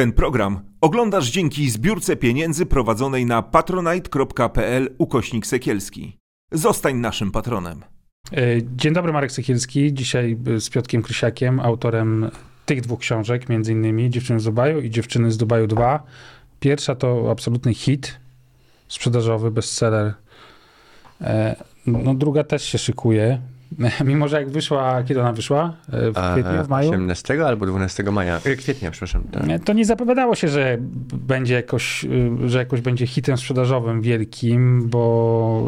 [0.00, 6.16] Ten program oglądasz dzięki zbiórce pieniędzy prowadzonej na patronite.pl ukośnik sekielski.
[6.52, 7.84] Zostań naszym patronem.
[8.32, 8.42] E,
[8.76, 9.94] Dzień dobry, Marek Sekielski.
[9.94, 12.30] Dzisiaj e, z Piotkiem Krysiakiem, autorem
[12.66, 16.02] tych dwóch książek, między innymi Dziewczyny z Dubaju i Dziewczyny z Dubaju 2.
[16.60, 18.20] Pierwsza to absolutny hit,
[18.88, 20.14] sprzedażowy, bestseller.
[21.20, 23.40] E, No druga też się szykuje.
[24.04, 25.72] Mimo, że jak wyszła, kiedy ona wyszła?
[25.92, 26.90] E, W kwietniu, w maju?
[26.90, 28.40] 18 albo 12 maja.
[28.44, 29.22] E, Kwietnia, przepraszam.
[29.32, 29.42] Tak.
[29.64, 30.76] To nie zapowiadało się, że
[31.14, 35.64] będzie jakoś, y, że jakoś będzie hitem sprzedażowym wielkim, bo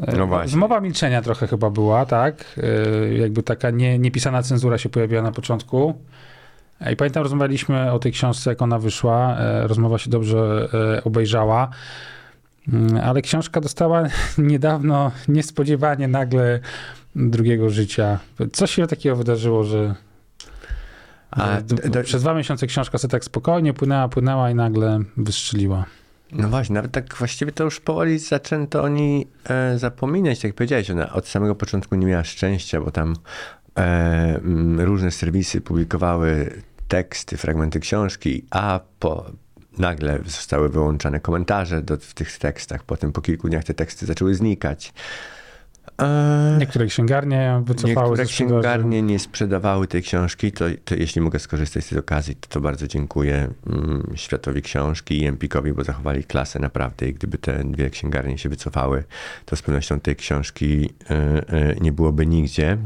[0.00, 0.52] y, y, No właśnie.
[0.52, 2.44] zmowa milczenia trochę chyba była, tak?
[3.18, 5.94] Jakby taka nie, niepisana cenzura się pojawiła na początku.
[6.80, 9.36] E, I pamiętam, rozmawialiśmy o tej książce, jak ona wyszła.
[9.62, 10.68] Rozmowa się dobrze
[11.04, 11.68] obejrzała.
[12.68, 14.02] Mm, Ale książka dostała
[14.38, 16.60] niedawno, niespodziewanie, nagle
[17.16, 18.18] drugiego życia.
[18.52, 19.94] Co się takiego wydarzyło, że
[21.30, 25.84] A, d- do- Przez dwa miesiące książka sobie tak spokojnie płynęła, płynęła i nagle wystrzeliła.
[26.32, 30.90] No właśnie, nawet tak właściwie to już powoli zaczęto oni e, zapominać, tak jak powiedziałeś,
[30.90, 33.16] ona od samego początku nie miała szczęścia, bo tam
[33.78, 34.40] e,
[34.78, 39.30] różne serwisy publikowały teksty, fragmenty książki, a po,
[39.78, 42.84] nagle zostały wyłączane komentarze do, w tych tekstach.
[42.84, 44.92] Potem po kilku dniach te teksty zaczęły znikać.
[46.02, 51.84] E, Niektóre księgarnie wycofały Niektóre księgarnie nie sprzedawały tej książki, to, to jeśli mogę skorzystać
[51.84, 56.58] z tej okazji, to, to bardzo dziękuję mm, Światowi Książki i Empikowi, bo zachowali klasę
[56.58, 59.04] naprawdę i gdyby te dwie księgarnie się wycofały,
[59.44, 61.14] to z pewnością tej książki e,
[61.48, 62.78] e, nie byłoby nigdzie.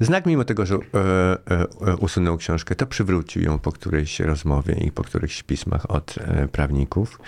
[0.00, 4.74] Znak mimo tego, że e, e, e, usunął książkę, to przywrócił ją po którejś rozmowie
[4.74, 7.20] i po którychś pismach od e, prawników.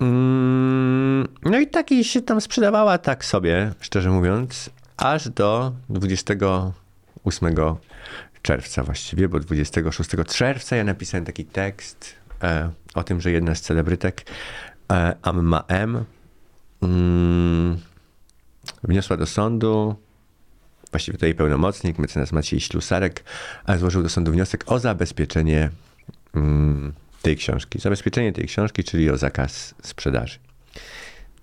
[0.00, 7.54] Mm, No i takiej się tam sprzedawała tak sobie, szczerze mówiąc, aż do 28
[8.42, 13.60] czerwca właściwie, bo 26 czerwca ja napisałem taki tekst e, o tym, że jedna z
[13.60, 14.26] celebrytek,
[14.92, 16.04] e, Amma M,
[16.82, 17.78] mm,
[18.82, 19.96] wniosła do sądu,
[20.90, 23.24] właściwie to jej pełnomocnik, mecenas Maciej Ślusarek,
[23.78, 25.70] złożył do sądu wniosek o zabezpieczenie
[26.34, 26.92] mm,
[27.22, 27.78] tej książki.
[27.78, 30.38] Zabezpieczenie tej książki, czyli o zakaz sprzedaży.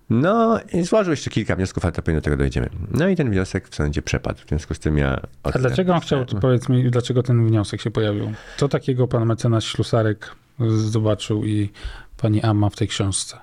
[0.10, 2.70] No i złożył jeszcze kilka wniosków, ale to pewnie do tego dojdziemy.
[2.92, 4.40] No i ten wniosek w sądzie przepadł.
[4.46, 5.22] W związku z tym ja...
[5.44, 8.32] A dlaczego on chciał, powiedz mi, dlaczego ten wniosek się pojawił?
[8.58, 10.36] Co takiego pan mecenas Ślusarek
[10.78, 11.70] zobaczył i
[12.18, 13.38] pani Amma w tej książce?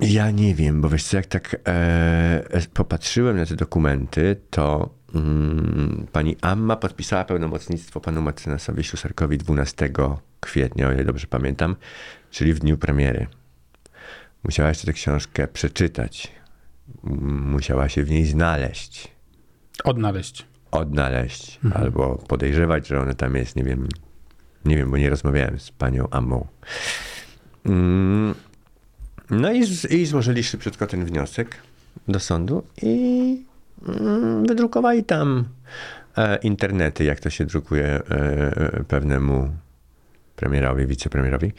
[0.00, 4.90] Ja nie wiem, bo wiesz co, jak tak e, popatrzyłem na te dokumenty, to
[6.12, 9.90] pani Amma podpisała pełnomocnictwo panu mecenasowi Ślusarkowi 12
[10.40, 11.76] kwietnia, o ile dobrze pamiętam,
[12.30, 13.26] czyli w dniu premiery.
[14.44, 16.32] Musiała jeszcze tę książkę przeczytać.
[17.02, 19.08] Musiała się w niej znaleźć,
[19.84, 20.46] Odnaleźć.
[20.70, 23.88] odnaleźć, albo podejrzewać, że ona tam jest, nie wiem,
[24.64, 26.46] nie wiem, bo nie rozmawiałem z panią Ammą.
[27.66, 28.34] Mm,
[29.30, 31.56] no i, z, i złożyli szybciutko ten wniosek
[32.08, 33.49] do sądu i mm,
[34.48, 35.44] wydrukowali tam
[36.16, 39.50] e, internety, jak to się drukuje e, e, pewnemu
[40.36, 41.52] premierowi, wicepremierowi.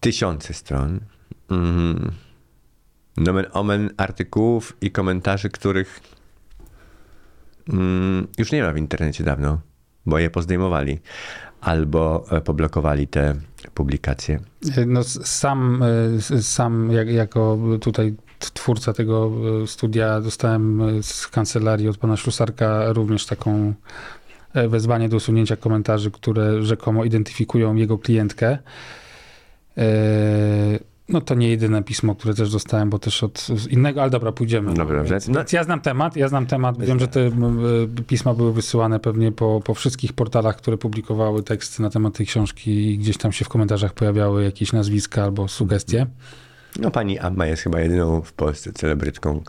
[0.00, 1.00] Tysiące stron.
[1.50, 2.12] Mm,
[3.16, 6.00] nomen omen artykułów i komentarzy, których
[7.68, 9.60] mm, już nie ma w internecie dawno,
[10.06, 10.98] bo je pozdejmowali
[11.60, 13.34] albo poblokowali te
[13.74, 14.40] publikacje.
[14.86, 15.84] No, sam,
[16.40, 18.14] sam jak, jako tutaj
[18.50, 23.74] twórca tego e, studia dostałem e, z kancelarii od pana Ślusarka również taką
[24.54, 28.58] e, wezwanie do usunięcia komentarzy, które rzekomo identyfikują jego klientkę.
[31.08, 34.74] No to nie jedyne pismo, które też dostałem, bo też od innego, ale dobra, pójdziemy.
[34.74, 36.78] Dobra, więc, no- ja znam temat, ja znam temat.
[36.78, 37.30] Wiem, że te
[38.06, 42.70] pisma były wysyłane pewnie po, po wszystkich portalach, które publikowały teksty na temat tej książki
[42.70, 46.06] i gdzieś tam się w komentarzach pojawiały jakieś nazwiska albo sugestie.
[46.80, 49.42] No pani Amma jest chyba jedyną w Polsce celebrytką,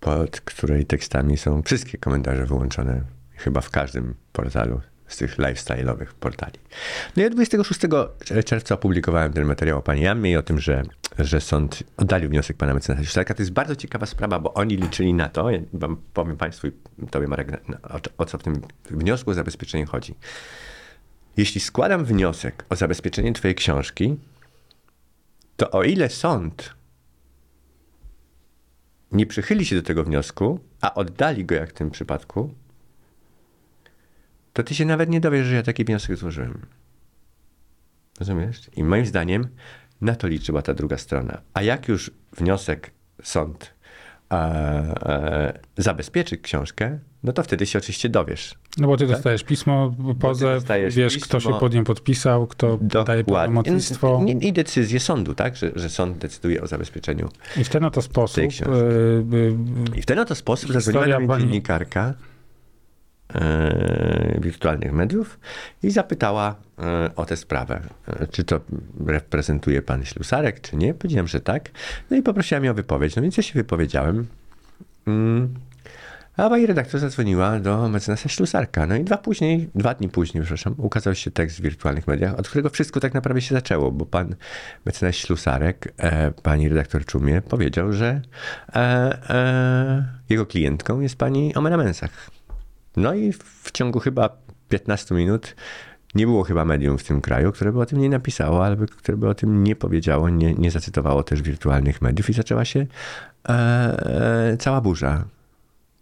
[0.00, 3.02] pod której tekstami są wszystkie komentarze wyłączone.
[3.36, 6.58] Chyba w każdym portalu z tych lifestyle'owych portali.
[7.16, 7.80] No ja 26
[8.44, 10.82] czerwca opublikowałem ten materiał o pani Ammie i o tym, że,
[11.18, 13.34] że sąd oddalił wniosek pana mecenasa Ślusarka.
[13.34, 15.58] To jest bardzo ciekawa sprawa, bo oni liczyli na to, ja
[16.14, 16.72] powiem państwu i
[17.10, 20.14] tobie Marek, o, o co w tym wniosku o zabezpieczenie chodzi.
[21.36, 24.16] Jeśli składam wniosek o zabezpieczenie twojej książki,
[25.60, 26.74] to o ile sąd
[29.12, 32.54] nie przychyli się do tego wniosku, a oddali go jak w tym przypadku,
[34.52, 36.66] to ty się nawet nie dowiesz, że ja taki wniosek złożyłem.
[38.18, 38.70] Rozumiesz?
[38.76, 39.48] I moim zdaniem
[40.00, 41.42] na to liczyła ta druga strona.
[41.54, 42.90] A jak już wniosek
[43.22, 43.74] sąd
[44.30, 48.54] e, e, zabezpieczy książkę, no to wtedy się oczywiście dowiesz.
[48.78, 51.28] No bo ty dostajesz pismo, pozew, wiesz, pismo.
[51.28, 54.24] kto się pod nim podpisał, kto daje pełnomocnictwo.
[54.26, 55.56] I, I decyzję sądu, tak?
[55.56, 57.28] Że, że sąd decyduje o zabezpieczeniu.
[57.56, 58.74] I w ten oto sposób tej książki.
[58.74, 59.36] y,
[59.94, 62.14] y, I w ten oto sposób zadzwoniła do dziennikarka
[63.34, 65.40] e, wirtualnych mediów
[65.82, 67.80] i zapytała e, o tę sprawę.
[68.30, 68.60] Czy to
[69.06, 70.94] reprezentuje pan Ślusarek, czy nie?
[70.94, 71.70] Powiedziałem, że tak.
[72.10, 73.16] No i poprosiła mnie o wypowiedź.
[73.16, 74.26] No więc ja się wypowiedziałem.
[75.06, 75.54] Mm.
[76.40, 78.86] A pani redaktor zadzwoniła do mecenasa Ślusarka.
[78.86, 82.48] No i dwa później, dwa dni później, przepraszam, ukazał się tekst w wirtualnych mediach, od
[82.48, 84.34] którego wszystko tak naprawdę się zaczęło, bo pan
[84.84, 88.22] mecenas Ślusarek, e, pani redaktor Czumie, powiedział, że
[88.74, 88.78] e,
[89.30, 92.30] e, jego klientką jest pani Omena Mensach.
[92.96, 94.36] No i w ciągu chyba
[94.68, 95.56] 15 minut
[96.14, 99.16] nie było chyba medium w tym kraju, które by o tym nie napisało, albo które
[99.16, 102.86] by o tym nie powiedziało, nie, nie zacytowało też wirtualnych mediów i zaczęła się
[103.48, 105.24] e, e, cała burza.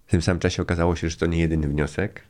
[0.09, 2.23] W tym samym czasie okazało się, że to nie jedyny wniosek,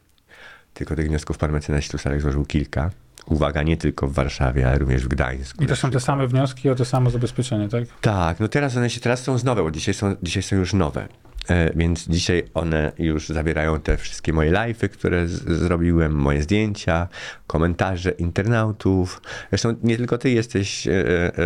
[0.74, 2.90] tylko tych wniosków pan mecenas Ślusarek złożył kilka.
[3.26, 5.64] Uwaga, nie tylko w Warszawie, ale również w Gdańsku.
[5.64, 7.84] I to są te same wnioski o to samo zabezpieczenie, tak?
[8.00, 11.08] Tak, no teraz one się teraz są nowe, bo dzisiaj są, dzisiaj są już nowe.
[11.48, 17.08] E, Więc dzisiaj one już zawierają te wszystkie moje live'y, które z- zrobiłem, moje zdjęcia,
[17.46, 19.22] komentarze internautów.
[19.50, 21.38] Zresztą nie tylko ty jesteś e, e,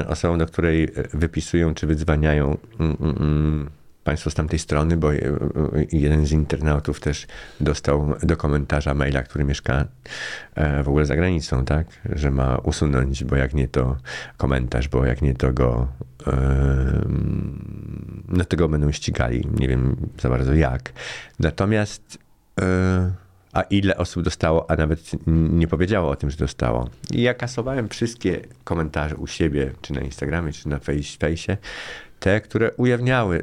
[0.00, 3.70] e, osobą, do której wypisują czy wydzwaniają mm, mm, mm,
[4.06, 5.30] państwo z tamtej strony, bo e, e,
[5.92, 7.26] jeden z internautów też
[7.60, 9.84] dostał do komentarza maila, który mieszka
[10.54, 11.86] e, w ogóle za granicą, tak?
[12.12, 13.96] Że ma usunąć, bo jak nie to
[14.36, 15.88] komentarz, bo jak nie to go
[18.28, 19.46] no tego będą ścigali.
[19.60, 20.92] Nie wiem za bardzo jak.
[21.40, 22.18] Natomiast
[23.52, 26.90] a ile osób dostało, a nawet nie powiedziało o tym, że dostało.
[27.10, 31.56] I ja kasowałem wszystkie komentarze u siebie, czy na Instagramie, czy na Face- fejsie,
[32.20, 33.42] te, które ujawniały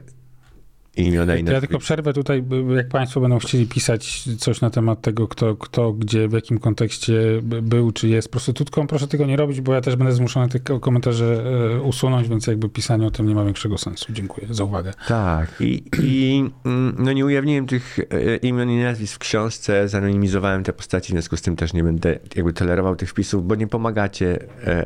[0.98, 2.44] imiona i Ja tylko przerwę tutaj,
[2.75, 7.13] jak Państwo będą chcieli pisać coś na temat tego, kto, kto gdzie, w jakim kontekście
[7.44, 10.60] by- był, czy jest prostytutką, proszę tego nie robić, bo ja też będę zmuszony te
[10.60, 11.44] ko- komentarze
[11.75, 14.13] e, usunąć, więc jakby pisanie o tym nie ma większego sensu.
[14.13, 14.94] Dziękuję za uwagę.
[15.07, 20.63] Tak, i, i mm, no nie ujawniłem tych e, imion i nazwisk w książce, zanonimizowałem
[20.63, 23.68] te postaci, w związku z tym też nie będę jakby tolerował tych wpisów, bo nie
[23.68, 24.39] pomagacie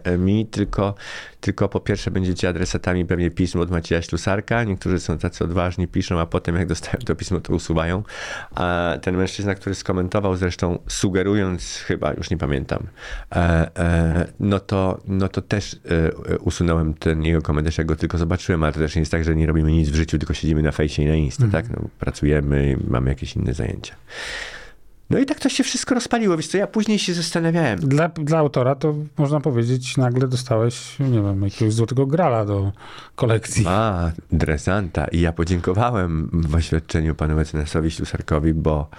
[0.03, 0.95] e, mi, tylko,
[1.47, 6.19] tylko po pierwsze będziecie adresatami pewnie pism od Macieja Ślusarka, niektórzy są tacy odważni, piszą,
[6.19, 8.03] a potem jak dostają to pismo, to usuwają.
[8.55, 12.87] A ten mężczyzna, który skomentował zresztą, sugerując chyba, już nie pamiętam,
[13.31, 15.75] e, e, no, to, no to też
[16.29, 19.23] e, usunąłem ten jego komentarz, jak go tylko zobaczyłem, ale to też nie jest tak,
[19.23, 21.69] że nie robimy nic w życiu, tylko siedzimy na fejsie i na Insta, tak?
[21.69, 23.95] No, pracujemy, mamy jakieś inne zajęcia.
[25.09, 27.79] No i tak to się wszystko rozpaliło, więc to ja później się zastanawiałem.
[27.79, 32.71] Dla, dla autora to można powiedzieć, nagle dostałeś, nie wiem, jakiegoś złotego grala do
[33.15, 33.65] kolekcji.
[33.67, 35.05] A, dresanta.
[35.07, 38.89] I ja podziękowałem w oświadczeniu panu mecenasowi Ślusarkowi, bo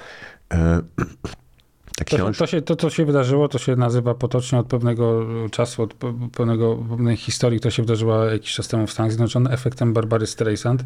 [0.53, 0.81] e,
[1.99, 2.45] ta To, książka...
[2.45, 6.31] to, się, to, co się wydarzyło, to się nazywa potocznie od pewnego czasu, od pe-
[6.31, 10.85] pewnego, pewnej historii, która się wydarzyła jakiś czas temu w Stanach Zjednoczonych, efektem Barbary Streisand.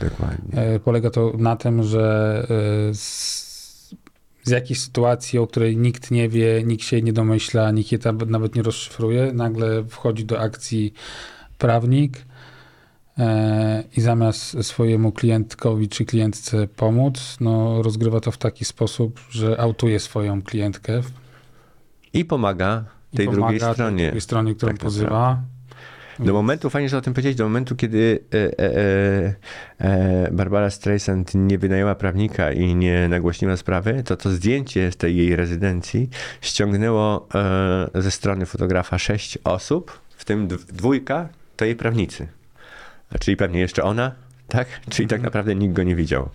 [0.00, 0.62] Dokładnie.
[0.62, 2.46] E, Polega to na tym, że
[2.90, 3.49] e, z,
[4.42, 8.18] z jakiejś sytuacji, o której nikt nie wie, nikt się nie domyśla, nikt je tam
[8.26, 10.92] nawet nie rozszyfruje, nagle wchodzi do akcji
[11.58, 12.24] prawnik
[13.18, 19.60] e, i zamiast swojemu klientkowi czy klientce pomóc, no, rozgrywa to w taki sposób, że
[19.60, 21.00] autuje swoją klientkę
[22.12, 24.04] I pomaga i tej pomaga drugiej tej stronie.
[24.04, 25.42] drugiej stronie, którą tak pozywa.
[26.24, 29.34] Do momentu, fajnie, że o tym powiedzieć, do momentu, kiedy e, e,
[29.80, 35.16] e, Barbara Streisand nie wynajęła prawnika i nie nagłośniła sprawy, to to zdjęcie z tej
[35.16, 36.08] jej rezydencji
[36.40, 37.28] ściągnęło
[37.94, 42.28] e, ze strony fotografa sześć osób, w tym dw- dwójka to jej prawnicy.
[43.20, 44.12] Czyli pewnie jeszcze ona,
[44.48, 44.68] tak?
[44.90, 46.28] Czyli tak naprawdę nikt go nie widział.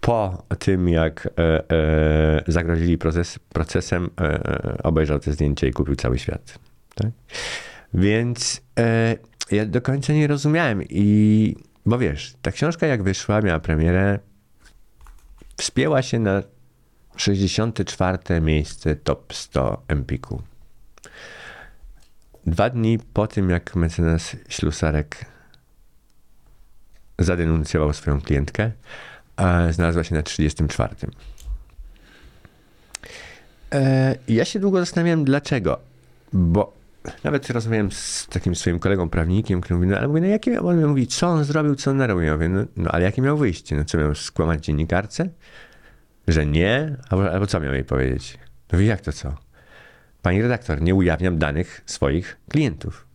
[0.00, 5.96] Po tym, jak e, e, zagrozili proces, procesem, e, e, obejrzał te zdjęcie i kupił
[5.96, 6.58] cały świat.
[6.94, 7.10] Tak?
[7.96, 9.16] Więc e,
[9.50, 14.18] ja do końca nie rozumiałem i bo wiesz, ta książka jak wyszła, miała premierę,
[15.56, 16.42] wspięła się na
[17.16, 20.42] 64 miejsce top 100 Empiku.
[22.46, 25.24] Dwa dni po tym, jak mecenas Ślusarek
[27.18, 28.70] zadenuncjował swoją klientkę,
[29.70, 30.94] znalazła się na 34.
[33.72, 35.80] E, ja się długo zastanawiałem, dlaczego.
[36.32, 36.72] Bo
[37.24, 40.78] nawet rozmawiałem z takim swoim kolegą prawnikiem, który mówi, no ale mówię, no jakie, on
[40.78, 42.24] mi mówi, co on zrobił, co on narobił.
[42.24, 43.76] Ja mówię, no, no ale jakie miał wyjście?
[43.76, 45.28] No co miał skłamać dziennikarce?
[46.28, 46.96] Że nie?
[47.10, 48.38] Albo, albo co miał jej powiedzieć?
[48.72, 49.34] No wie, jak to co?
[50.22, 53.06] Pani redaktor, nie ujawniam danych swoich klientów.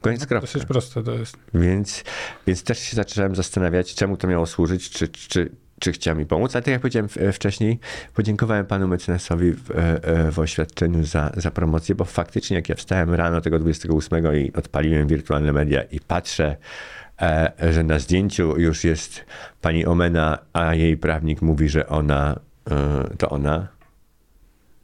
[0.00, 0.46] Koniec kropka.
[0.46, 1.36] Dosyć proste to jest.
[1.54, 2.04] Więc,
[2.46, 5.50] więc też się zacząłem zastanawiać, czemu to miało służyć, czy, czy,
[5.84, 6.56] czy chciał mi pomóc.
[6.56, 7.78] Ale tak jak powiedziałem w- wcześniej,
[8.14, 13.14] podziękowałem panu mecenasowi w, e, w oświadczeniu za, za promocję, bo faktycznie jak ja wstałem
[13.14, 16.56] rano tego 28 i odpaliłem wirtualne media i patrzę,
[17.22, 19.24] e, że na zdjęciu już jest
[19.60, 23.68] pani Omena, a jej prawnik mówi, że ona, e, to ona,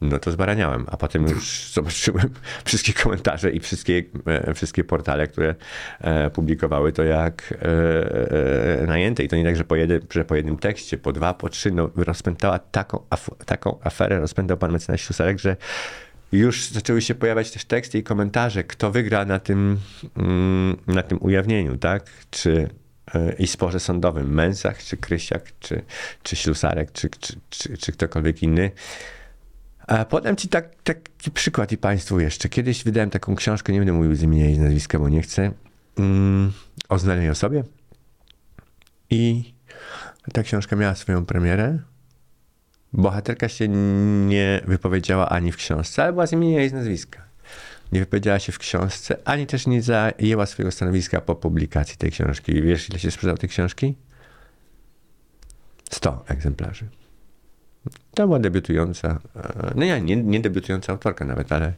[0.00, 2.30] no to zbaraniałem, a potem już zobaczyłem
[2.64, 5.54] wszystkie komentarze i wszystkie, e, wszystkie portale, które
[6.00, 7.54] e, publikowały to jak
[8.82, 9.24] e, najęte.
[9.24, 11.70] I to nie tak, że po, jednym, że po jednym tekście, po dwa, po trzy,
[11.70, 15.56] no rozpętała taką, af, taką aferę, rozpętał pan mecenas Ślusarek, że
[16.32, 19.78] już zaczęły się pojawiać też teksty i komentarze, kto wygra na tym,
[20.16, 22.10] mm, na tym ujawnieniu, tak?
[22.30, 22.68] Czy
[23.38, 25.82] i sporze sądowym, Męsach, czy Krysiak, czy,
[26.22, 28.70] czy Ślusarek, czy, czy, czy, czy ktokolwiek inny.
[30.08, 32.48] Podam ci tak, taki przykład i Państwu jeszcze.
[32.48, 35.52] Kiedyś wydałem taką książkę, nie będę mówił z imienia i nazwiska, bo nie chcę,
[35.98, 36.52] mm,
[36.88, 37.64] o znaleźnej osobie.
[39.10, 39.54] I
[40.32, 41.78] ta książka miała swoją premierę.
[42.92, 43.68] Bohaterka się
[44.28, 47.22] nie wypowiedziała ani w książce, ale była z imienia i z nazwiska.
[47.92, 52.62] Nie wypowiedziała się w książce, ani też nie zajęła swojego stanowiska po publikacji tej książki.
[52.62, 53.96] Wiesz, ile się sprzedało tej książki?
[55.90, 56.99] 100 egzemplarzy.
[58.14, 61.72] To była debiutująca, e, no nie, nie, nie debiutująca autorka nawet, ale,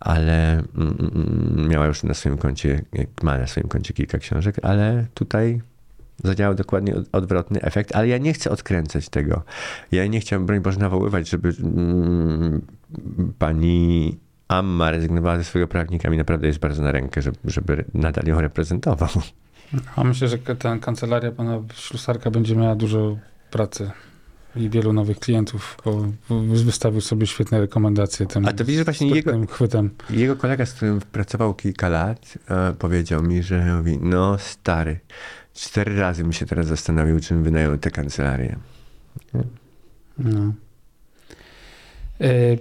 [0.00, 2.82] ale mm, mm, miała już na swoim koncie,
[3.22, 5.60] ma na swoim koncie kilka książek, ale tutaj
[6.24, 9.42] zadziałał dokładnie od- odwrotny efekt, ale ja nie chcę odkręcać tego.
[9.92, 12.60] Ja nie chciałem, broń Boże, nawoływać, żeby mm,
[13.38, 14.16] pani
[14.48, 16.10] Amma rezygnowała ze swojego prawnika.
[16.10, 19.08] Mi naprawdę jest bardzo na rękę, żeby, żeby nadal ją reprezentował.
[19.96, 23.16] A myślę, że ta kancelaria pana Ślusarka będzie miała dużo
[23.50, 23.90] pracy
[24.56, 26.06] i wielu nowych klientów, bo
[26.40, 29.90] wystawił sobie świetne rekomendacje tym A to widzisz właśnie jego, chwytem.
[30.10, 35.00] Jego kolega, z którym pracował kilka lat, e, powiedział mi, że mówi, no stary,
[35.54, 38.56] cztery razy mi się teraz zastanowił, czym wynają tę kancelarię.
[40.18, 40.52] No.
[42.20, 42.56] E,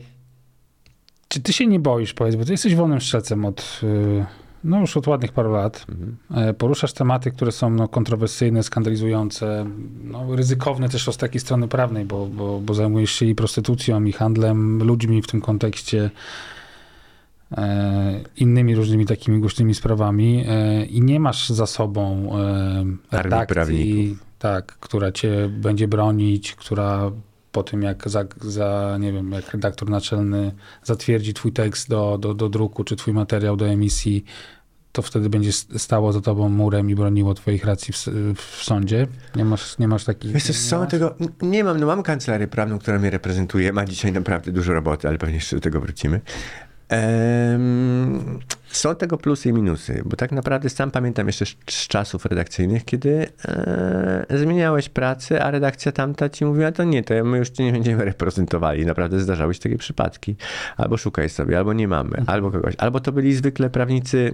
[1.27, 4.25] czy ty się nie boisz, powiedz, bo ty jesteś wolnym strzelcem od, e,
[4.63, 5.86] no już od ładnych paru lat.
[5.89, 6.17] Mhm.
[6.50, 9.65] E, poruszasz tematy, które są no, kontrowersyjne, skandalizujące,
[10.03, 14.12] no, ryzykowne też z takiej strony prawnej, bo, bo, bo zajmujesz się i prostytucją, i
[14.12, 16.12] handlem ludźmi w tym kontekście,
[17.51, 22.29] e, innymi różnymi takimi głośnymi sprawami e, i nie masz za sobą
[23.12, 27.12] e, redakcji, tak, która cię będzie bronić, która
[27.53, 30.51] po tym jak za, za, nie wiem, jak redaktor naczelny
[30.83, 34.25] zatwierdzi twój tekst do, do, do druku, czy twój materiał do emisji,
[34.91, 37.98] to wtedy będzie stało za tobą murem i broniło twoich racji w,
[38.36, 39.07] w sądzie.
[39.36, 40.31] Nie masz, nie masz takich...
[40.31, 40.89] Wiesz masz?
[40.89, 45.07] tego, nie mam, no mam kancelarię prawną, która mnie reprezentuje, ma dzisiaj naprawdę dużo roboty,
[45.07, 46.22] ale pewnie jeszcze do tego wrócimy.
[48.67, 53.27] Są tego plusy i minusy, bo tak naprawdę sam pamiętam jeszcze z, czasów redakcyjnych, kiedy
[53.45, 57.71] e, zmieniałeś pracę, a redakcja tamta ci mówiła, to nie, to my już cię nie
[57.71, 58.85] będziemy reprezentowali.
[58.85, 60.35] Naprawdę zdarzały się takie przypadki.
[60.77, 62.75] Albo szukaj sobie, albo nie mamy, albo kogoś.
[62.77, 64.33] Albo to byli zwykle prawnicy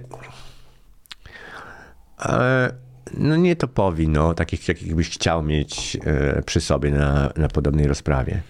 [2.22, 2.70] e,
[3.14, 7.86] no nie topowi, no, takich jakich byś chciał mieć e, przy sobie na, na podobnej
[7.86, 8.42] rozprawie.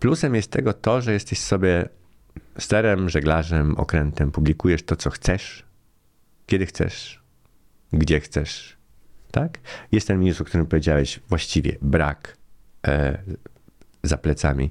[0.00, 1.88] Plusem jest tego to, że jesteś sobie
[2.58, 5.64] sterem, żeglarzem, okrętem, publikujesz to, co chcesz,
[6.46, 7.22] kiedy chcesz,
[7.92, 8.76] gdzie chcesz,
[9.30, 9.58] tak?
[9.92, 12.36] Jest ten minus, o którym powiedziałeś, właściwie brak
[12.86, 13.18] e,
[14.02, 14.70] za plecami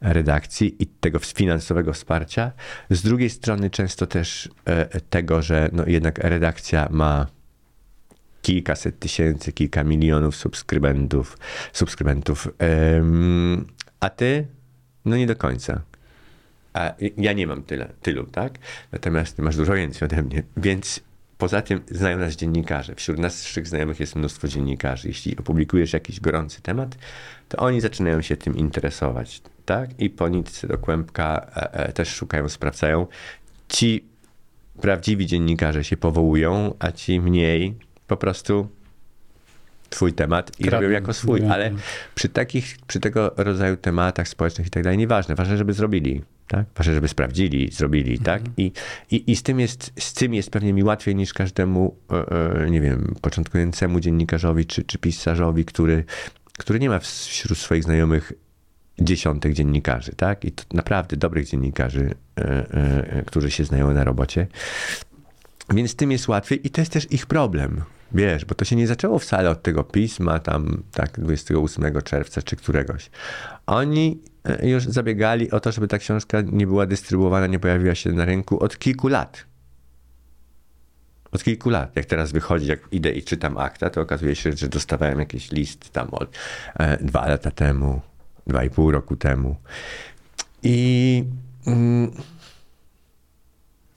[0.00, 2.52] redakcji i tego finansowego wsparcia.
[2.90, 7.26] Z drugiej strony często też e, tego, że no jednak redakcja ma
[8.42, 11.38] kilkaset tysięcy, kilka milionów subskrybentów,
[11.72, 12.48] subskrybentów,
[14.00, 14.46] a ty
[15.04, 15.80] no nie do końca.
[16.74, 18.58] A ja nie mam tyle, tylu, tak?
[18.92, 21.00] Natomiast ty masz dużo więcej ode mnie, więc
[21.38, 22.94] poza tym znają nas dziennikarze.
[22.94, 25.08] Wśród naszych znajomych jest mnóstwo dziennikarzy.
[25.08, 26.96] Jeśli opublikujesz jakiś gorący temat,
[27.48, 30.00] to oni zaczynają się tym interesować, tak?
[30.00, 33.06] I po nitce do kłębka e, e, też szukają, sprawdzają.
[33.68, 34.04] Ci
[34.80, 37.74] prawdziwi dziennikarze się powołują, a ci mniej
[38.06, 38.68] po prostu
[39.94, 41.70] twój temat i Kradną, robią jako swój, ale
[42.14, 46.66] przy takich, przy tego rodzaju tematach społecznych i tak dalej, nieważne, ważne, żeby zrobili, tak?
[46.76, 48.42] Ważne, żeby sprawdzili, zrobili, tak?
[48.56, 48.72] I,
[49.10, 52.70] i, i z, tym jest, z tym jest pewnie mi łatwiej niż każdemu, e, e,
[52.70, 56.04] nie wiem, początkującemu dziennikarzowi czy, czy pisarzowi, który,
[56.58, 58.32] który nie ma wśród swoich znajomych
[58.98, 60.44] dziesiątek dziennikarzy, tak?
[60.44, 64.46] I to naprawdę dobrych dziennikarzy, e, którzy się znają na robocie.
[65.74, 67.82] Więc z tym jest łatwiej i to jest też ich problem.
[68.12, 72.56] Wiesz, bo to się nie zaczęło wcale od tego pisma tam tak 28 czerwca czy
[72.56, 73.10] któregoś.
[73.66, 78.12] Oni e, już zabiegali o to, żeby ta książka nie była dystrybuowana, nie pojawiła się
[78.12, 79.44] na rynku od kilku lat.
[81.32, 81.96] Od kilku lat.
[81.96, 85.90] Jak teraz wychodzi, jak idę i czytam akta, to okazuje się, że dostawałem jakiś list
[85.90, 86.36] tam od
[86.74, 88.00] e, dwa lata temu,
[88.46, 89.56] dwa i pół roku temu.
[90.62, 91.24] I
[91.66, 92.12] mm,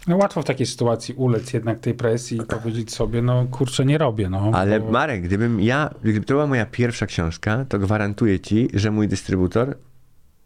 [0.08, 3.98] No łatwo w takiej sytuacji ulec jednak tej presji i powiedzieć sobie, no kurczę, nie
[3.98, 4.30] robię.
[4.30, 8.68] No, Ale bo- Marek, gdybym ja, gdyby to była moja pierwsza książka, to gwarantuję ci,
[8.74, 9.78] że mój dystrybutor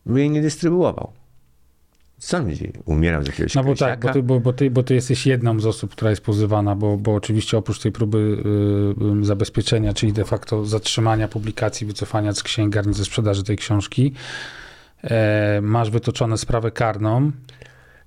[0.05, 1.11] by jej nie dystrybuował.
[2.31, 4.07] Będzie umierał z jakiegoś No bo tak, kresiaka?
[4.07, 6.97] bo ty, bo, bo, ty, bo ty jesteś jedną z osób, która jest pozywana, bo,
[6.97, 12.43] bo oczywiście oprócz tej próby y, y, zabezpieczenia, czyli de facto zatrzymania publikacji, wycofania z
[12.43, 14.13] księgarni ze sprzedaży tej książki,
[15.03, 17.31] e, masz wytoczone sprawę karną,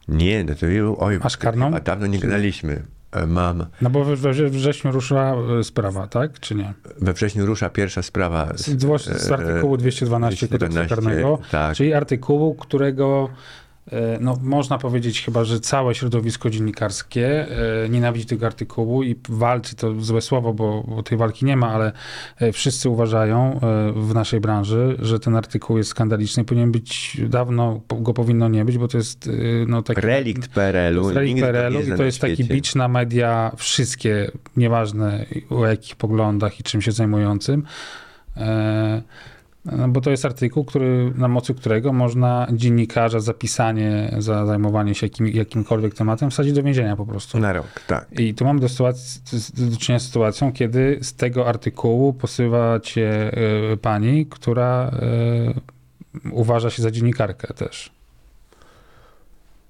[0.09, 1.75] Nie, no to był, oj, Masz karną?
[1.75, 2.83] A dawno nie gadaliśmy.
[3.13, 6.41] E, Mam, no bo we, we wrześniu ruszyła y, sprawa, tak?
[6.41, 6.75] Czy nie?
[7.01, 8.53] we wrześniu rusza pierwsza sprawa.
[8.57, 11.77] Z, z, z artykułu 212 kodeksu 212, karnego, tak.
[11.77, 13.64] czyli artykułu, którego e,
[14.21, 17.49] no, można powiedzieć chyba, że całe środowisko dziennikarskie
[17.85, 21.73] e, nienawidzi tego artykułu i walczy, to złe słowo, bo, bo tej walki nie ma,
[21.73, 21.93] ale
[22.39, 27.21] e, wszyscy uważają e, w naszej branży, że ten artykuł jest skandaliczny i powinien być,
[27.29, 29.31] dawno go powinno nie być, bo to jest e,
[29.67, 30.01] no, taki...
[30.01, 31.11] Relikt PRL-u.
[31.11, 36.63] relikt PRL-u i to jest taki bicz na media wszystkie, nieważne o jakich poglądach i
[36.63, 37.65] czym się zajmującym.
[38.37, 39.03] E,
[39.89, 45.07] bo to jest artykuł, który, na mocy którego można dziennikarza za pisanie, za zajmowanie się
[45.07, 47.39] jakim, jakimkolwiek tematem wsadzić do więzienia po prostu.
[47.39, 48.21] Na rok, tak.
[48.21, 49.21] I tu mamy do, sytuacji,
[49.71, 53.33] do czynienia z sytuacją, kiedy z tego artykułu posyła cię
[53.73, 54.91] e, pani, która
[56.25, 57.91] e, uważa się za dziennikarkę też.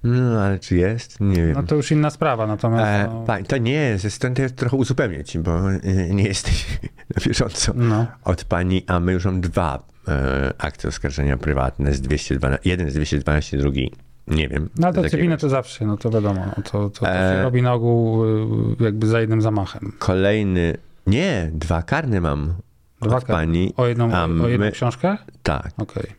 [0.05, 1.19] No ale czy jest?
[1.21, 1.53] Nie wiem.
[1.53, 2.85] No to już inna sprawa, natomiast...
[2.85, 5.79] E, no, pań, to nie jest, stąd ja trochę uzupełnię ci, bo e,
[6.13, 6.65] nie jesteś
[7.15, 8.05] na bieżąco no.
[8.23, 12.93] od pani, a my już mam dwa e, akty oskarżenia prywatne z 212, jeden z
[12.93, 13.91] 212, drugi
[14.27, 14.69] nie wiem.
[14.77, 17.43] No to cywilne to zawsze, no to wiadomo, no to, to, to się E.
[17.43, 19.91] robi na ogół y, jakby za jednym zamachem.
[19.99, 22.53] Kolejny, nie, dwa karne mam
[23.01, 23.73] Dwa od pani.
[23.77, 25.17] O jedną, a o jedną my- książkę?
[25.43, 25.69] Tak.
[25.77, 26.11] Okej.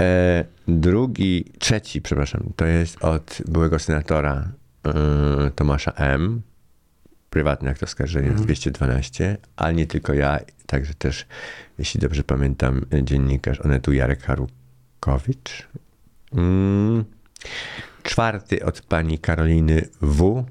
[0.00, 4.48] E, drugi, trzeci, przepraszam, to jest od byłego senatora
[4.86, 6.42] e, Tomasza M.
[7.30, 8.44] Prywatny akt oskarżenia Mhm.
[8.44, 11.26] 212, ale nie tylko ja, także też,
[11.78, 15.68] jeśli dobrze pamiętam, dziennikarz Onetu Jarek Harukowicz.
[16.32, 17.04] Mm.
[18.02, 20.44] Czwarty od pani Karoliny W.,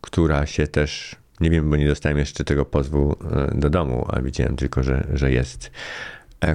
[0.00, 4.22] która się też, nie wiem, bo nie dostałem jeszcze tego pozwu e, do domu, ale
[4.22, 5.70] widziałem tylko, że, że jest,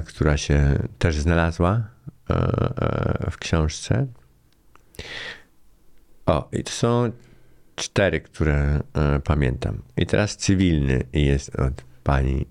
[0.06, 1.82] która się też znalazła
[2.30, 4.06] e, e, w książce.
[6.26, 7.12] O, i to są
[7.76, 9.82] cztery, które e, pamiętam.
[9.96, 12.46] I teraz cywilny jest od pani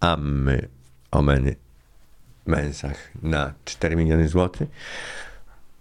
[0.00, 0.68] Ammy
[1.10, 1.56] Omeny
[2.46, 4.68] Mensach na 4 miliony złotych.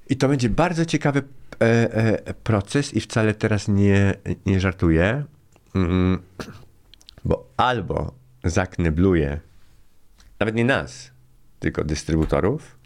[0.09, 1.63] I to będzie bardzo ciekawy e,
[1.93, 4.13] e, proces i wcale teraz nie,
[4.45, 5.23] nie żartuję,
[5.75, 6.21] mm,
[7.25, 8.13] bo albo
[8.43, 9.39] zaknebluje
[10.39, 11.11] nawet nie nas,
[11.59, 12.79] tylko dystrybutorów,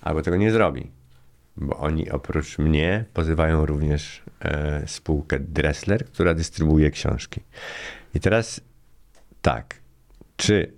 [0.00, 0.90] albo tego nie zrobi.
[1.56, 7.40] Bo oni oprócz mnie pozywają również e, spółkę Dressler, która dystrybuuje książki.
[8.14, 8.60] I teraz
[9.42, 9.80] tak,
[10.36, 10.72] czy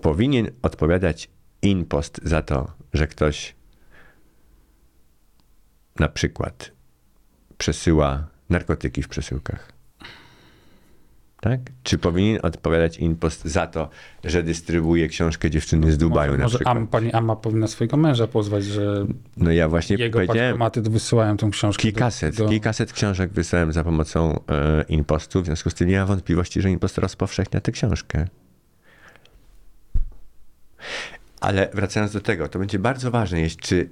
[0.00, 1.30] powinien odpowiadać
[1.62, 3.54] InPost za to, że ktoś
[5.98, 6.72] na przykład
[7.58, 9.77] przesyła narkotyki w przesyłkach?
[11.40, 11.60] Tak?
[11.82, 13.88] Czy powinien odpowiadać InPost za to,
[14.24, 16.76] że dystrybuuje książkę dziewczyny z Dubaju może na może przykład?
[16.76, 21.50] Am, pani Amma powinna swojego męża pozwać, że No ja właśnie jego paczkomaty wysyłają tą
[21.50, 21.82] książkę.
[21.82, 22.50] kilkaset, do, do...
[22.50, 26.70] kilkaset książek wysłałem za pomocą e, InPostu, w związku z tym nie ma wątpliwości, że
[26.70, 28.26] InPost rozpowszechnia tę książkę.
[31.40, 33.90] Ale wracając do tego, to będzie bardzo ważne jest, czy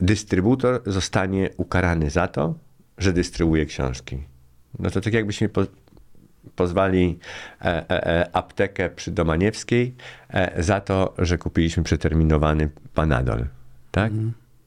[0.00, 2.54] dystrybutor zostanie ukarany za to,
[2.98, 4.22] że dystrybuuje książki.
[4.78, 5.66] No to tak jakbyśmy po,
[6.56, 7.18] pozwali
[7.60, 9.94] e, e, e, aptekę przy Domaniewskiej
[10.58, 13.46] za to, że kupiliśmy przeterminowany Panadol.
[13.90, 14.12] Tak?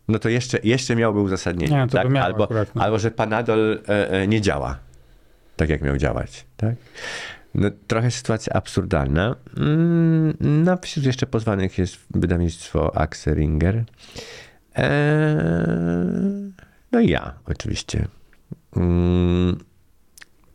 [0.08, 1.76] No to jeszcze, jeszcze miałby uzasadnienie.
[1.76, 2.16] Nie, tak?
[2.16, 2.84] albo, akurat, no.
[2.84, 3.82] albo, że Panadol
[4.28, 4.80] nie działa
[5.56, 6.46] tak, jak miał działać.
[6.58, 6.76] Tak?
[7.56, 9.36] No, trochę sytuacja absurdalna.
[9.58, 13.84] Mm, No, wśród jeszcze pozwanych jest wydawnictwo Axe Ringer.
[14.76, 14.94] Eee,
[16.92, 18.08] no i ja, oczywiście.
[18.76, 19.58] Mm,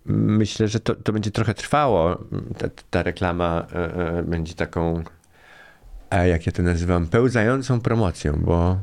[0.09, 2.25] Myślę, że to, to będzie trochę trwało.
[2.59, 5.03] Ta, ta reklama e, e, będzie taką,
[6.11, 8.79] e, jak ja to nazywam, pełzającą promocją, bo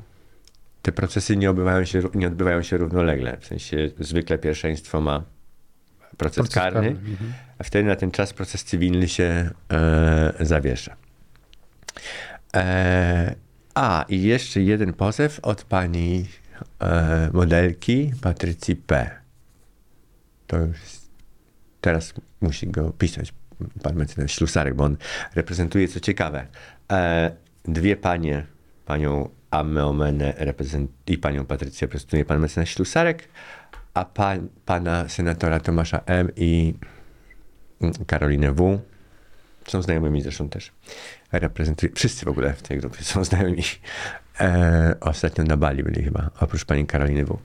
[0.81, 3.37] te procesy nie odbywają się, nie odbywają się równolegle.
[3.39, 5.23] W sensie zwykle pierwszeństwo ma
[6.17, 7.33] proces, Proces karny, karny, mhm.
[7.59, 10.95] a wtedy na ten czas proces cywilny się e, zawiesza.
[12.55, 13.35] E,
[13.75, 16.25] a, i jeszcze jeden pozew od pani
[16.81, 19.09] e, modelki Patrycji P.
[20.47, 21.04] To już jest
[21.85, 23.33] teraz musi go pisać
[23.83, 24.97] pan mecenas Ślusarek, bo on
[25.35, 26.47] reprezentuje, co ciekawe,
[26.91, 27.31] e,
[27.65, 28.45] dwie panie,
[28.85, 29.29] panią
[30.37, 33.27] reprezent- i panią Patrycję reprezentuje pan mecenas Ślusarek,
[33.93, 36.29] a pan, pana senatora Tomasza M.
[36.35, 36.73] i
[38.07, 38.79] Karolinę W.
[39.67, 40.71] Są znajomymi zresztą też.
[41.31, 43.63] Reprezentuje, wszyscy w ogóle w tej grupie są znajomi.
[44.39, 47.37] E, ostatnio na Bali byli chyba, oprócz pani Karoliny W.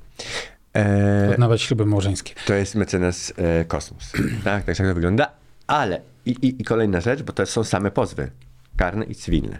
[0.75, 2.35] E, Nawet śluby małżeńskie.
[2.47, 4.13] to jest mecenas e, Kosmos.
[4.45, 5.33] tak, tak, tak to wygląda.
[5.67, 8.31] Ale i, i, i kolejna rzecz, bo to są same pozwy
[8.77, 9.59] karne i cywilne.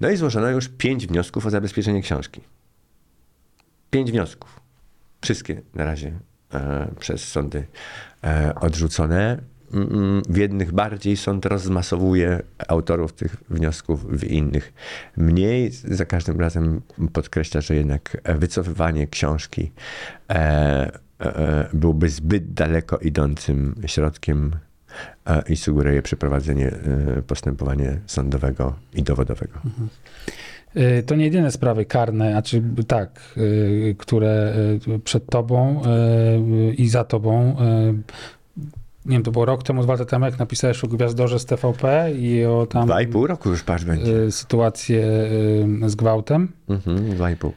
[0.00, 2.40] No i złożono już pięć wniosków o zabezpieczenie książki.
[3.90, 4.60] Pięć wniosków.
[5.22, 6.12] Wszystkie na razie
[6.54, 7.66] e, przez sądy
[8.24, 9.38] e, odrzucone.
[9.74, 14.72] Mm, W jednych bardziej sąd rozmasowuje autorów tych wniosków, w innych
[15.16, 15.70] mniej.
[15.70, 16.80] Za każdym razem
[17.12, 19.72] podkreśla, że jednak wycofywanie książki
[20.30, 24.56] e, e, byłby zbyt daleko idącym środkiem
[25.26, 29.60] e, i sugeruje przeprowadzenie e, postępowania sądowego i dowodowego.
[30.76, 33.20] Y, To nie jedyne sprawy karne, a czy tak,
[33.98, 34.54] które
[35.04, 35.82] przed tobą
[36.78, 37.56] i za tobą.
[39.06, 42.12] Nie wiem, to było rok temu, dwa lata temu, jak napisałeś o Gwiazdorze z TVP
[42.18, 44.12] i o tam Dwa i pół roku już patrz będzie.
[44.22, 45.04] y, sytuację
[45.84, 46.48] y, z gwałtem.
[46.68, 47.52] Mhm, dwa i pół.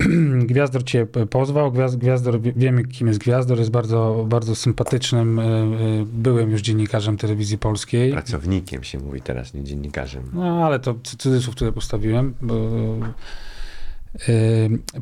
[0.50, 1.72] Gwiazdor cię pozwał.
[1.72, 7.16] Gwiazd, Gwiazdor, wie- wiemy kim jest Gwiazdor, jest bardzo, bardzo sympatycznym, y, byłym już dziennikarzem
[7.16, 8.12] telewizji polskiej.
[8.12, 10.22] Pracownikiem się mówi teraz, nie dziennikarzem.
[10.32, 12.34] No, ale to cudzysłów tutaj postawiłem.
[12.42, 12.54] Bo,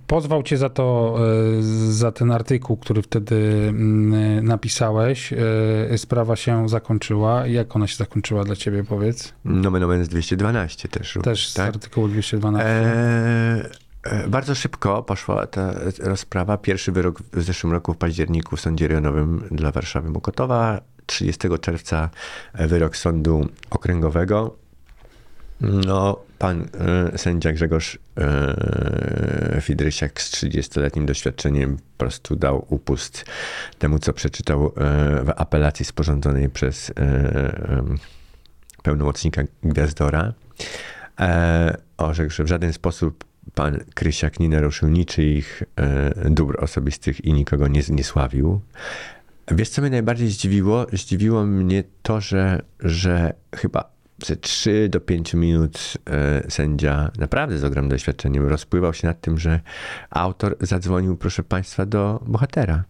[0.06, 1.16] pozwał cię za to,
[1.58, 5.32] y, za ten artykuł, który wtedy mm, napisałeś.
[5.32, 7.46] Y, Sprawa się zakończyła.
[7.46, 9.32] Jak ona się zakończyła dla ciebie, powiedz?
[9.44, 11.18] Nomen omen z 212 też.
[11.22, 11.68] Też z tak?
[11.68, 12.68] artykułu 212.
[12.68, 13.70] E,
[14.02, 16.56] e, bardzo szybko poszła ta rozprawa.
[16.56, 20.80] Pierwszy wyrok w zeszłym roku, w październiku, w sądzie rejonowym dla Warszawy Mokotowa.
[21.06, 22.10] 30 czerwca
[22.54, 24.56] wyrok sądu okręgowego.
[25.60, 26.68] No, pan
[27.14, 33.24] e, sędzia Grzegorz e, Fidrysiak z 30-letnim doświadczeniem po prostu dał upust
[33.78, 34.70] temu, co przeczytał e,
[35.24, 37.82] w apelacji sporządzonej przez e,
[38.82, 40.32] pełnomocnika Gwiazdora.
[41.20, 47.32] E, orzekł, że w żaden sposób pan Krysiak nie naruszył niczyich e, dóbr osobistych i
[47.32, 48.60] nikogo nie zniesławił.
[49.50, 50.86] Wiesz, co mnie najbardziej zdziwiło?
[50.92, 57.64] Zdziwiło mnie to, że, że chyba ze 3 do 5 minut e, sędzia, naprawdę z
[57.64, 59.60] ogromnym doświadczeniem, rozpływał się nad tym, że
[60.10, 62.84] autor zadzwonił, proszę państwa, do bohatera.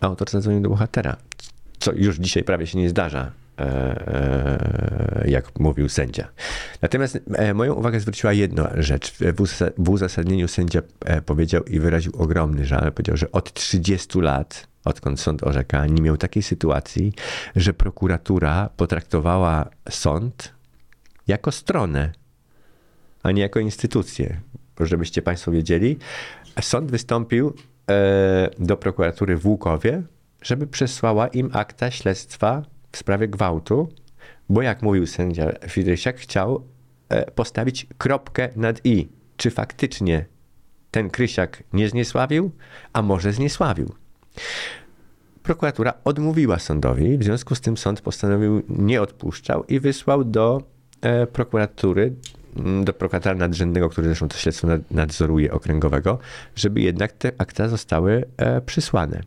[0.00, 1.16] Autor zadzwonił do bohatera,
[1.78, 6.28] co już dzisiaj prawie się nie zdarza, e, e, jak mówił sędzia.
[6.82, 7.20] Natomiast
[7.54, 9.12] moją uwagę zwróciła jedna rzecz.
[9.12, 10.82] W, uza- w uzasadnieniu sędzia
[11.26, 12.92] powiedział i wyraził ogromny żal.
[12.92, 17.12] Powiedział, że od 30 lat, odkąd sąd orzeka, nie miał takiej sytuacji,
[17.56, 20.54] że prokuratura potraktowała sąd
[21.26, 22.12] jako stronę,
[23.22, 24.40] a nie jako instytucję.
[24.80, 25.98] Żebyście Państwo wiedzieli,
[26.60, 27.54] sąd wystąpił
[27.90, 30.02] e, do prokuratury w Łukowie,
[30.42, 33.88] żeby przesłała im akta śledztwa w sprawie gwałtu,
[34.48, 36.64] bo jak mówił sędzia Fidrysiak, chciał
[37.08, 39.08] e, postawić kropkę nad i.
[39.36, 40.24] Czy faktycznie
[40.90, 42.50] ten Krysiak nie zniesławił,
[42.92, 43.94] a może zniesławił.
[45.42, 50.62] Prokuratura odmówiła sądowi, w związku z tym sąd postanowił nie odpuszczał i wysłał do
[51.00, 52.12] e, prokuratury,
[52.56, 56.18] mm, do prokuratora nadrzędnego, który zresztą to śledztwo nad- nadzoruje okręgowego,
[56.56, 59.20] żeby jednak te akta zostały e, przysłane.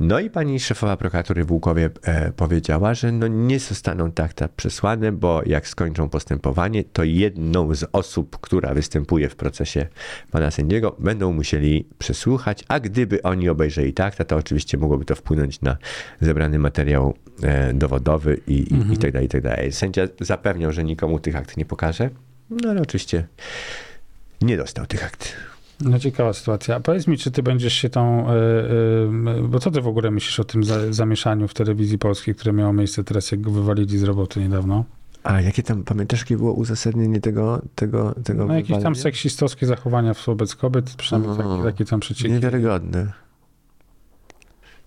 [0.00, 4.48] No i pani szefowa prokuratury w Łukowie e, powiedziała, że no nie zostaną te akta
[4.48, 9.86] przesłane, bo jak skończą postępowanie, to jedną z osób, która występuje w procesie
[10.30, 15.14] pana sędziego, będą musieli przesłuchać, a gdyby oni obejrzeli te akta, to oczywiście mogłoby to
[15.14, 15.76] wpłynąć na
[16.20, 19.72] zebrany materiał e, dowodowy i, i, i tak dalej, i tak dalej.
[19.72, 22.10] Sędzia zapewniał, że nikomu tych akt nie pokaże,
[22.50, 23.26] no ale oczywiście
[24.40, 25.53] nie dostał tych akt.
[25.80, 26.76] No ciekawa sytuacja.
[26.76, 28.34] A powiedz mi, czy ty będziesz się tą, y,
[29.38, 32.52] y, bo co ty w ogóle myślisz o tym za, zamieszaniu w telewizji polskiej, które
[32.52, 34.84] miało miejsce teraz, jak go wywalili z roboty niedawno?
[35.22, 40.14] A jakie tam, pamiętasz, jakie było uzasadnienie tego, tego, tego No jakieś tam seksistowskie zachowania
[40.26, 41.44] wobec kobiet, przynajmniej No.
[41.44, 42.32] takie, takie tam przecieki.
[42.32, 43.12] Niewiarygodny.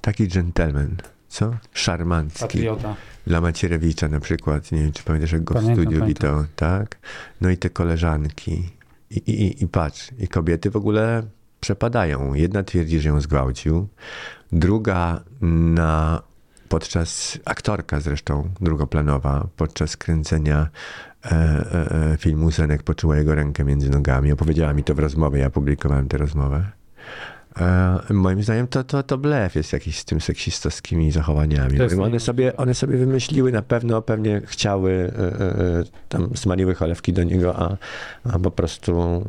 [0.01, 0.95] Taki gentleman,
[1.27, 1.53] co?
[1.73, 2.39] Szarmancki.
[2.39, 2.95] Patriota.
[3.27, 4.71] Dla Macierewicza na przykład.
[4.71, 6.29] Nie wiem, czy pamiętasz, jak go Pamiętam, w studiu pamiętam.
[6.29, 6.97] witał, tak?
[7.41, 8.63] No i te koleżanki.
[9.11, 11.23] I, i, i, patrz, i kobiety w ogóle
[11.59, 12.33] przepadają.
[12.33, 13.87] Jedna twierdzi, że ją zgwałcił,
[14.51, 16.21] druga na
[16.69, 20.67] podczas, aktorka zresztą, drugoplanowa, podczas kręcenia
[21.25, 24.31] e, e, e, filmu Zenek poczuła jego rękę między nogami.
[24.31, 26.71] Opowiedziała mi to w rozmowie, ja publikowałem tę rozmowę.
[27.59, 31.79] E, moim zdaniem to, to, to blef jest jakiś z tym seksistowskimi zachowaniami.
[32.01, 37.23] One, sobie, one sobie wymyśliły na pewno, pewnie chciały, e, e, tam smaliły cholewki do
[37.23, 37.77] niego, a,
[38.33, 39.23] a po prostu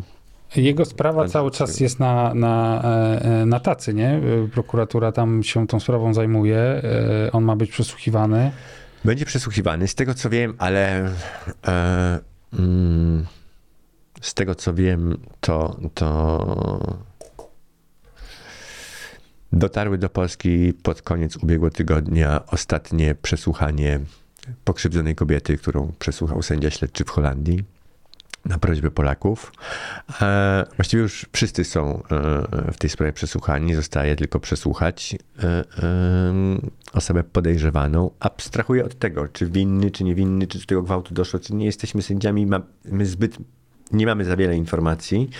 [0.56, 2.82] Jego sprawa cały czas jest na, na,
[3.46, 4.20] na tacy, nie?
[4.52, 6.82] Prokuratura tam się tą sprawą zajmuje.
[7.32, 8.50] On ma być przesłuchiwany.
[9.04, 11.10] Będzie przesłuchiwany, z tego co wiem, ale
[11.66, 12.18] e,
[12.58, 13.26] mm,
[14.20, 17.07] z tego co wiem, to, to
[19.52, 24.00] dotarły do Polski pod koniec ubiegłego tygodnia ostatnie przesłuchanie
[24.64, 27.64] pokrzywdzonej kobiety, którą przesłuchał sędzia śledczy w Holandii
[28.44, 29.52] na prośbę Polaków.
[30.22, 33.74] E, właściwie już wszyscy są e, w tej sprawie przesłuchani.
[33.74, 35.64] Zostaje tylko przesłuchać e,
[36.92, 38.10] osobę podejrzewaną.
[38.20, 42.02] Abstrahuję od tego, czy winny, czy niewinny, czy do tego gwałtu doszło, czy nie jesteśmy
[42.02, 42.46] sędziami.
[42.84, 43.36] My zbyt
[43.92, 45.30] nie mamy za wiele informacji.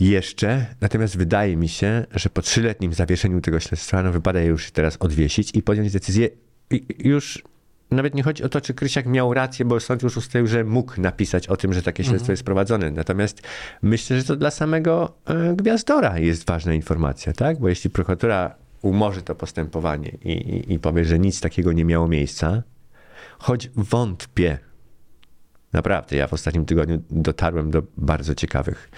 [0.00, 4.96] Jeszcze, natomiast wydaje mi się, że po trzyletnim zawieszeniu tego śledztwa, no wypada już teraz
[5.00, 6.28] odwiesić i podjąć decyzję
[6.70, 7.42] i- już
[7.90, 11.00] nawet nie chodzi o to, czy Krysiak miał rację, bo sąd już ustalił, że mógł
[11.00, 12.90] napisać o tym, że takie śledztwo jest prowadzone.
[12.90, 13.42] Natomiast
[13.82, 17.58] myślę, że to dla samego e, Gwiazdora jest ważna informacja, tak?
[17.60, 22.08] Bo jeśli prokuratura umorzy to postępowanie i, i, i powie, że nic takiego nie miało
[22.08, 22.62] miejsca,
[23.38, 24.58] choć wątpię,
[25.72, 28.90] Naprawdę, ja w ostatnim tygodniu dotarłem do bardzo ciekawych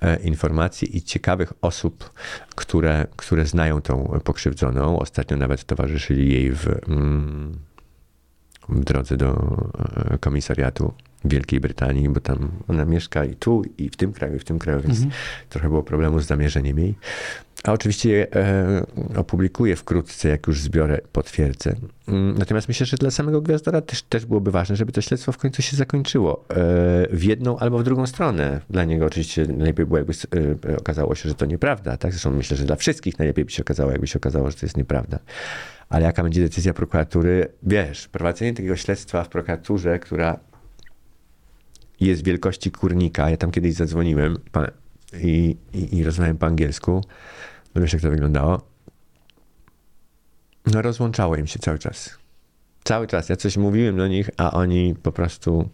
[0.00, 2.10] e, informacji i ciekawych osób,
[2.54, 4.98] które, które znają tą pokrzywdzoną.
[4.98, 7.58] Ostatnio nawet towarzyszyli jej w, mm,
[8.68, 9.56] w drodze do
[10.12, 14.38] e, komisariatu Wielkiej Brytanii, bo tam ona mieszka i tu, i w tym kraju, i
[14.38, 14.98] w tym kraju, więc
[15.48, 16.94] trochę było problemu z zamierzeniem jej.
[17.64, 21.74] A oczywiście e, opublikuję wkrótce, jak już zbiorę, potwierdzę.
[22.08, 25.38] Mm, Natomiast myślę, że dla samego Gwiazdora też, też byłoby ważne, żeby to śledztwo w
[25.38, 26.44] końcu się zakończyło.
[26.50, 26.54] E,
[27.10, 28.60] w jedną albo w drugą stronę.
[28.70, 30.12] Dla niego oczywiście najlepiej było, jakby
[30.70, 31.96] e, okazało się, że to nieprawda.
[31.96, 32.12] Tak?
[32.12, 34.76] Zresztą myślę, że dla wszystkich najlepiej by się okazało, jakby się okazało, że to jest
[34.76, 35.18] nieprawda.
[35.88, 37.48] Ale jaka będzie decyzja prokuratury?
[37.62, 40.38] Wiesz, prowadzenie takiego śledztwa w prokuraturze, która
[42.00, 43.30] jest wielkości kurnika.
[43.30, 44.38] Ja tam kiedyś zadzwoniłem
[45.22, 47.04] i, i, i rozmawiałem po angielsku.
[47.74, 48.60] No wiesz, jak to wyglądało?
[50.72, 52.18] No rozłączało im się cały czas.
[52.84, 53.28] Cały czas.
[53.28, 55.68] Ja coś mówiłem do nich, a oni po prostu...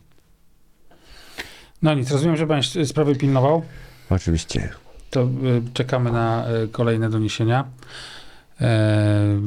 [1.82, 3.62] No nic, rozumiem, że będziesz sprawy pilnował.
[4.10, 4.68] Oczywiście.
[5.10, 5.28] To y,
[5.74, 7.64] czekamy na y, kolejne doniesienia.
[8.60, 9.40] E,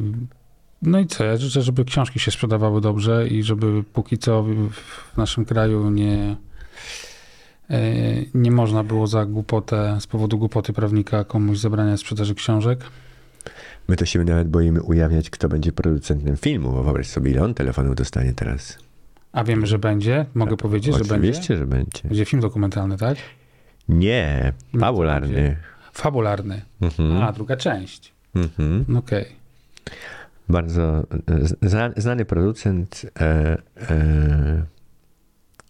[0.82, 1.24] No i co?
[1.24, 6.36] Ja życzę, żeby książki się sprzedawały dobrze i żeby póki co w- naszym kraju nie,
[8.34, 12.80] nie można było za głupotę, z powodu głupoty prawnika komuś zabrania sprzedaży książek.
[13.88, 17.54] My to się nawet boimy ujawniać, kto będzie producentem filmu, bo wyobraź sobie, ile on
[17.54, 18.78] telefonów dostanie teraz.
[19.32, 20.26] A wiemy, że będzie.
[20.34, 21.16] Mogę powiedzieć, że będzie.
[21.16, 22.02] Oczywiście, że będzie.
[22.04, 23.18] Będzie film dokumentalny, tak?
[23.90, 25.58] Nie, fabularny.
[25.94, 26.62] Fabularny.
[26.82, 27.24] Mhm.
[27.24, 28.14] A, druga część.
[28.36, 28.98] Mhm.
[28.98, 29.26] Okej.
[30.50, 31.04] Bardzo
[31.62, 33.58] e, zna, znany producent e,
[33.90, 34.66] e,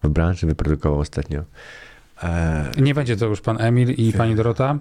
[0.03, 1.43] w branży wyprodukował ostatnio.
[2.23, 4.77] E, Nie będzie to już pan Emil i pani Dorota?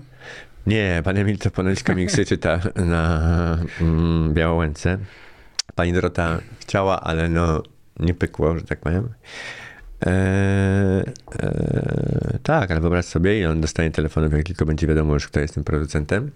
[0.67, 4.99] nie, pan Emil to ponoć komiksy czyta na mm, Białołęce.
[5.75, 7.63] Pani Dorota chciała, ale no
[8.01, 9.09] nie pykło, że tak powiem.
[10.07, 10.11] E,
[11.39, 15.41] e, tak, ale wyobraź sobie, i on dostanie telefonów, jak tylko będzie wiadomo już, kto
[15.41, 16.31] jest tym producentem.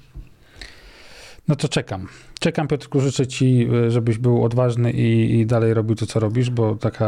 [1.49, 2.09] No to czekam.
[2.41, 6.51] Czekam, Piotrku, życzę ci, y, żebyś był odważny i, i dalej robił to, co robisz,
[6.51, 7.07] bo taka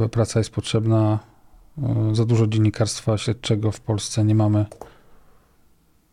[0.00, 1.18] e, praca jest potrzebna.
[1.82, 4.66] E, za dużo dziennikarstwa śledczego w Polsce nie mamy,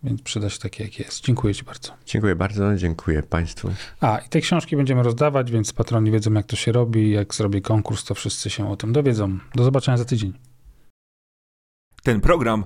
[0.04, 1.26] więc przyda się takie, jak jest.
[1.26, 1.94] Dziękuję ci bardzo.
[2.06, 3.70] Dziękuję bardzo, dziękuję Państwu.
[4.00, 7.12] A, i te książki będziemy rozdawać, więc patroni wiedzą, jak to się robi.
[7.12, 9.38] Jak zrobię konkurs, to wszyscy się o tym dowiedzą.
[9.56, 10.34] Do zobaczenia za tydzień.
[12.04, 12.66] Ten program